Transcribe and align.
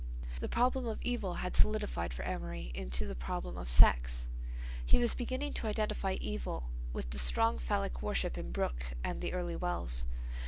The 0.39 0.49
problem 0.49 0.87
of 0.87 0.97
evil 1.03 1.35
had 1.35 1.55
solidified 1.55 2.11
for 2.11 2.23
Amory 2.25 2.71
into 2.73 3.05
the 3.05 3.13
problem 3.13 3.55
of 3.55 3.69
sex. 3.69 4.27
He 4.83 4.97
was 4.97 5.13
beginning 5.13 5.53
to 5.53 5.67
identify 5.67 6.13
evil 6.19 6.71
with 6.91 7.11
the 7.11 7.19
strong 7.19 7.59
phallic 7.59 8.01
worship 8.01 8.35
in 8.35 8.51
Brooke 8.51 8.93
and 9.03 9.21
the 9.21 9.31
early 9.33 9.55
Wells. 9.55 10.07